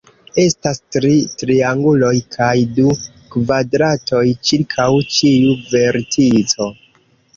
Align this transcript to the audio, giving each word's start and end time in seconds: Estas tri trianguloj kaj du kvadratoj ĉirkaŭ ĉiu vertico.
Estas 0.43 0.79
tri 0.95 1.11
trianguloj 1.41 2.13
kaj 2.35 2.55
du 2.79 2.95
kvadratoj 3.35 4.25
ĉirkaŭ 4.51 4.89
ĉiu 5.19 5.55
vertico. 5.77 6.73